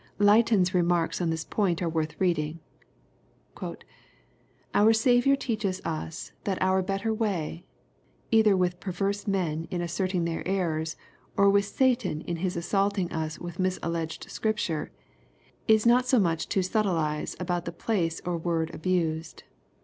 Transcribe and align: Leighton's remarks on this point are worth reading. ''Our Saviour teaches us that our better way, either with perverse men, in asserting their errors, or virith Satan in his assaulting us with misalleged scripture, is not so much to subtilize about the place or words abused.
Leighton's 0.17 0.73
remarks 0.73 1.21
on 1.21 1.29
this 1.29 1.43
point 1.45 1.79
are 1.79 1.87
worth 1.87 2.19
reading. 2.19 2.59
''Our 4.73 4.95
Saviour 4.95 5.35
teaches 5.35 5.79
us 5.85 6.31
that 6.43 6.59
our 6.59 6.81
better 6.81 7.13
way, 7.13 7.65
either 8.31 8.57
with 8.57 8.79
perverse 8.79 9.27
men, 9.27 9.67
in 9.69 9.79
asserting 9.79 10.25
their 10.25 10.41
errors, 10.47 10.95
or 11.37 11.51
virith 11.51 11.65
Satan 11.71 12.21
in 12.21 12.37
his 12.37 12.55
assaulting 12.57 13.11
us 13.11 13.37
with 13.37 13.59
misalleged 13.59 14.27
scripture, 14.31 14.89
is 15.67 15.85
not 15.85 16.07
so 16.07 16.17
much 16.19 16.49
to 16.49 16.61
subtilize 16.61 17.35
about 17.39 17.65
the 17.65 17.71
place 17.71 18.21
or 18.25 18.37
words 18.39 18.71
abused. 18.73 19.43